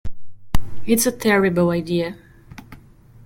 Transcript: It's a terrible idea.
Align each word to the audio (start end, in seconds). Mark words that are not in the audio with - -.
It's 0.87 1.05
a 1.05 1.11
terrible 1.11 1.69
idea. 1.69 2.17